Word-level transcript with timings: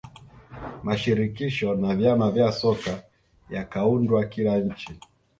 mashirikisho 0.85 1.67
na 1.81 1.91
vyama 1.99 2.27
vya 2.35 2.49
soka 2.59 2.93
yakaundwa 3.53 4.19
kila 4.33 4.53
nchi 4.67 4.91